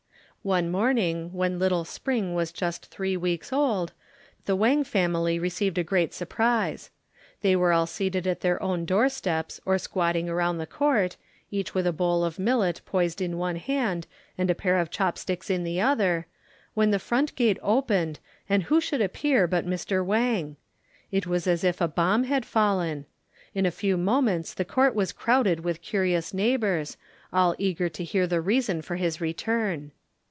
One 0.43 0.71
morning 0.71 1.31
when 1.33 1.59
little 1.59 1.85
Spring 1.85 2.33
was 2.33 2.51
just 2.51 2.87
three 2.87 3.15
weeks 3.15 3.53
old, 3.53 3.93
the 4.45 4.55
Wang 4.55 4.83
family 4.83 5.37
received 5.37 5.77
a 5.77 5.83
great 5.83 6.15
surprise. 6.15 6.89
They 7.41 7.55
were 7.55 7.71
all 7.71 7.85
seated 7.85 8.25
at 8.25 8.41
their 8.41 8.59
own 8.59 8.85
doorsteps 8.85 9.61
or 9.67 9.77
squatting 9.77 10.27
around 10.27 10.57
the 10.57 10.65
court, 10.65 11.15
each 11.51 11.75
with 11.75 11.85
a 11.85 11.93
bowl 11.93 12.23
of 12.25 12.39
millet 12.39 12.81
poised 12.87 13.21
in 13.21 13.37
one 13.37 13.57
hand 13.57 14.07
and 14.35 14.49
a 14.49 14.55
pair 14.55 14.79
of 14.79 14.89
chop 14.89 15.19
sticks 15.19 15.51
in 15.51 15.63
the 15.63 15.79
other, 15.79 16.25
when 16.73 16.89
the 16.89 16.97
front 16.97 17.35
gate 17.35 17.59
opened 17.61 18.17
and 18.49 18.63
who 18.63 18.81
should 18.81 18.99
appear 18.99 19.45
but 19.45 19.67
Mr. 19.67 20.03
Wang. 20.03 20.55
It 21.11 21.27
was 21.27 21.45
as 21.45 21.63
if 21.63 21.79
a 21.79 21.87
bomb 21.87 22.23
had 22.23 22.47
fallen! 22.47 23.05
In 23.53 23.67
a 23.67 23.69
few 23.69 23.95
moments 23.95 24.55
the 24.55 24.65
court 24.65 24.95
was 24.95 25.13
crowded 25.13 25.59
with 25.59 25.83
curious 25.83 26.33
neighbors, 26.33 26.97
all 27.31 27.53
eager 27.59 27.89
to 27.89 28.03
hear 28.03 28.25
the 28.25 28.41
reason 28.41 28.81
for 28.81 28.95
his 28.95 29.21
return. 29.21 29.91